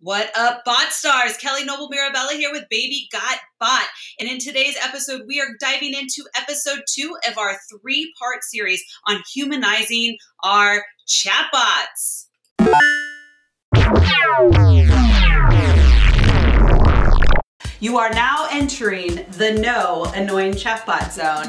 [0.00, 1.36] What up, bot stars?
[1.38, 3.86] Kelly Noble Mirabella here with Baby Got Bot.
[4.20, 8.80] And in today's episode, we are diving into episode two of our three part series
[9.08, 12.26] on humanizing our chatbots.
[17.80, 21.46] You are now entering the no annoying chatbot zone.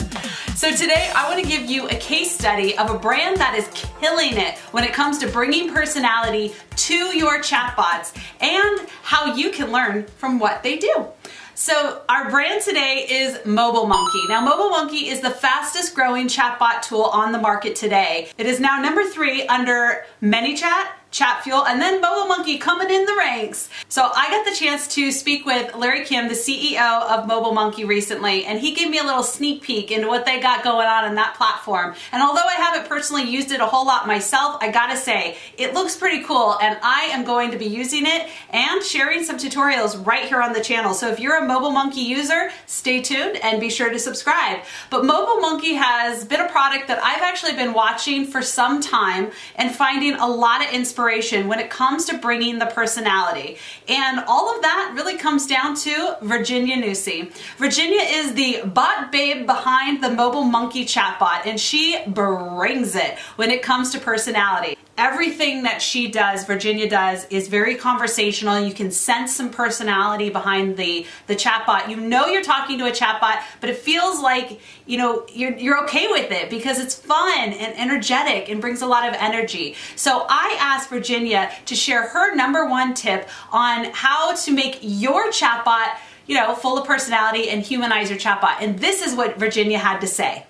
[0.56, 3.68] So today I want to give you a case study of a brand that is
[4.00, 9.72] killing it when it comes to bringing personality to your chatbots and how you can
[9.72, 11.08] learn from what they do.
[11.56, 14.22] So our brand today is Mobile Monkey.
[14.30, 18.30] Now Mobile Monkey is the fastest growing chatbot tool on the market today.
[18.38, 23.16] It is now number three under ManyChat, Chatfuel, and then Mobile Monkey coming in the
[23.18, 23.70] ranks.
[23.88, 27.84] So I got the chance to speak with Larry Kim, the CEO of Mobile Monkey
[27.84, 31.06] recently, and he gave me a little sneak peek into what they got going on
[31.06, 31.96] in that platform.
[32.12, 35.74] And although I haven't personally used it a whole lot myself, I gotta say, it
[35.74, 40.06] looks pretty cool and I am going to be using it and sharing some tutorials
[40.06, 40.94] right here on the channel.
[40.94, 44.60] So if you're a Mobile Monkey user, stay tuned and be sure to subscribe.
[44.92, 49.32] But Mobile Monkey has been a product that I've actually been watching for some time
[49.56, 53.58] and finding a lot of inspiration inspiration when it comes to bringing the personality.
[53.88, 57.32] And all of that really comes down to Virginia Nussey.
[57.58, 63.50] Virginia is the bot babe behind the Mobile Monkey chatbot, and she brings it when
[63.50, 68.60] it comes to personality everything that she does, Virginia does, is very conversational.
[68.60, 71.88] You can sense some personality behind the, the chatbot.
[71.88, 75.82] You know you're talking to a chatbot, but it feels like, you know, you're, you're
[75.86, 79.76] okay with it because it's fun and energetic and brings a lot of energy.
[79.96, 85.32] So I asked Virginia to share her number one tip on how to make your
[85.32, 88.58] chatbot, you know, full of personality and humanize your chatbot.
[88.60, 90.46] And this is what Virginia had to say.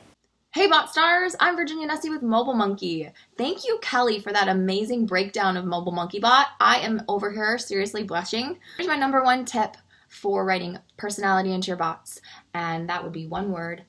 [0.51, 3.07] Hey bot stars, I'm Virginia Nussey with Mobile Monkey.
[3.37, 6.47] Thank you Kelly for that amazing breakdown of Mobile Monkey Bot.
[6.59, 8.57] I am over here seriously blushing.
[8.75, 12.19] Here's my number one tip for writing personality into your bots,
[12.55, 13.83] and that would be one word,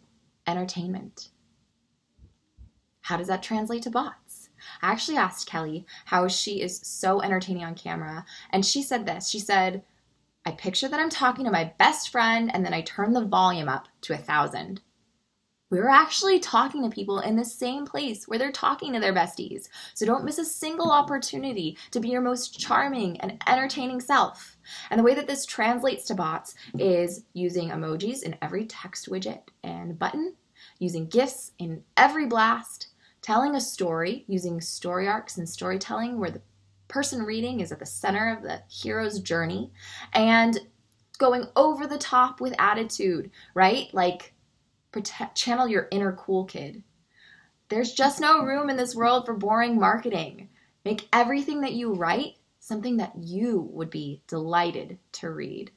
[0.46, 1.30] entertainment.
[3.00, 4.29] How does that translate to bots?
[4.82, 9.28] I actually asked Kelly how she is so entertaining on camera, and she said this.
[9.28, 9.82] She said,
[10.44, 13.68] I picture that I'm talking to my best friend and then I turn the volume
[13.68, 14.80] up to a thousand
[15.70, 19.68] we're actually talking to people in the same place where they're talking to their besties.
[19.94, 24.58] So don't miss a single opportunity to be your most charming and entertaining self.
[24.90, 29.42] And the way that this translates to bots is using emojis in every text widget
[29.62, 30.34] and button,
[30.80, 32.88] using GIFs in every blast,
[33.22, 36.42] telling a story using story arcs and storytelling where the
[36.88, 39.70] person reading is at the center of the hero's journey,
[40.12, 40.58] and
[41.18, 43.92] going over the top with attitude, right?
[43.92, 44.34] Like,
[44.90, 46.82] protect, channel your inner cool kid.
[47.68, 50.48] There's just no room in this world for boring marketing.
[50.84, 55.70] Make everything that you write something that you would be delighted to read.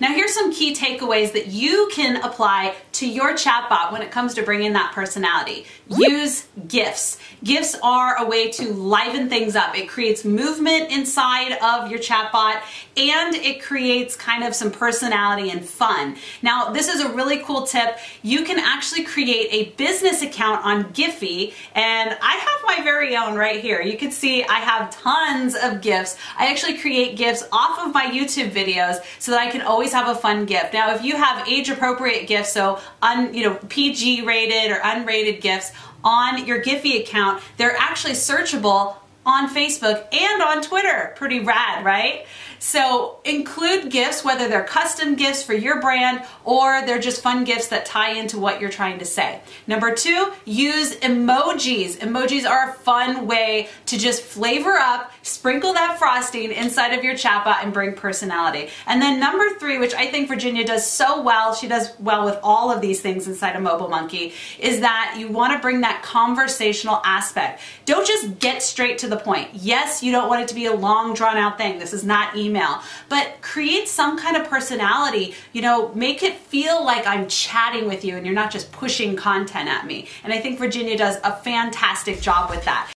[0.00, 4.34] Now here's some key takeaways that you can apply to your chatbot when it comes
[4.34, 5.66] to bringing that personality.
[5.88, 7.18] Use GIFs.
[7.42, 9.76] GIFs are a way to liven things up.
[9.76, 12.62] It creates movement inside of your chatbot
[12.96, 16.16] and it creates kind of some personality and fun.
[16.42, 17.98] Now this is a really cool tip.
[18.22, 23.34] You can actually create a business account on Giphy and I have my very own
[23.34, 23.82] right here.
[23.82, 26.16] You can see I have tons of GIFs.
[26.38, 30.08] I actually create GIFs off of my YouTube videos so that I can always have
[30.08, 30.72] a fun GIF.
[30.72, 35.40] Now, if you have age appropriate GIFs, so un, you know, PG rated or unrated
[35.40, 35.72] GIFs
[36.02, 38.96] on your Giphy account, they're actually searchable
[39.26, 41.12] on Facebook and on Twitter.
[41.16, 42.26] Pretty rad, right?
[42.58, 47.68] So include GIFs, whether they're custom GIFs for your brand or they're just fun GIFs
[47.68, 49.40] that tie into what you're trying to say.
[49.66, 51.98] Number two, use emojis.
[51.98, 57.14] Emojis are a fun way to just flavor up, sprinkle that frosting inside of your
[57.14, 58.70] chatbot and bring personality.
[58.86, 62.38] And then number three, which I think Virginia does so well, she does well with
[62.42, 66.02] all of these things inside of Mobile Monkey, is that you want to bring that
[66.02, 67.60] conversational aspect.
[67.84, 69.48] Don't just get straight to the point.
[69.52, 71.78] Yes, you don't want it to be a long drawn out thing.
[71.78, 76.84] This is not email, but create some kind of personality, you know, make it feel
[76.84, 80.08] like I'm chatting with you and you're not just pushing content at me.
[80.22, 82.90] And I think Virginia does a fantastic job with that.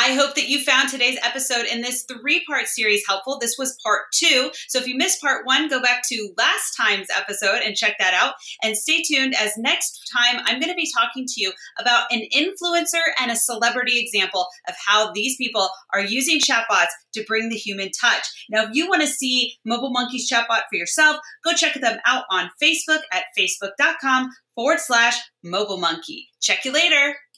[0.00, 3.36] I hope that you found today's episode in this three part series helpful.
[3.40, 4.52] This was part two.
[4.68, 8.14] So if you missed part one, go back to last time's episode and check that
[8.14, 8.34] out.
[8.62, 12.22] And stay tuned as next time I'm going to be talking to you about an
[12.32, 17.56] influencer and a celebrity example of how these people are using chatbots to bring the
[17.56, 18.24] human touch.
[18.48, 22.22] Now, if you want to see Mobile Monkeys chatbot for yourself, go check them out
[22.30, 26.28] on Facebook at facebook.com forward slash mobile monkey.
[26.40, 27.16] Check you later.